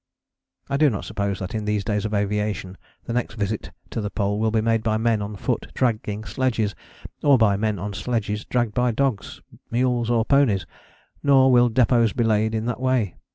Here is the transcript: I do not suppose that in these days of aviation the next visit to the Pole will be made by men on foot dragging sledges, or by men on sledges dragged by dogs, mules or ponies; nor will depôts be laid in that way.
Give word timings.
I 0.67 0.77
do 0.77 0.89
not 0.89 1.05
suppose 1.05 1.37
that 1.37 1.53
in 1.53 1.65
these 1.65 1.83
days 1.83 2.05
of 2.05 2.13
aviation 2.15 2.75
the 3.03 3.13
next 3.13 3.35
visit 3.35 3.69
to 3.91 4.01
the 4.01 4.09
Pole 4.09 4.39
will 4.39 4.49
be 4.49 4.59
made 4.59 4.81
by 4.81 4.97
men 4.97 5.21
on 5.21 5.35
foot 5.35 5.67
dragging 5.75 6.23
sledges, 6.23 6.73
or 7.21 7.37
by 7.37 7.55
men 7.55 7.77
on 7.77 7.93
sledges 7.93 8.43
dragged 8.43 8.73
by 8.73 8.89
dogs, 8.93 9.41
mules 9.69 10.09
or 10.09 10.25
ponies; 10.25 10.65
nor 11.21 11.51
will 11.51 11.69
depôts 11.69 12.15
be 12.15 12.23
laid 12.23 12.55
in 12.55 12.65
that 12.65 12.79
way. 12.79 13.13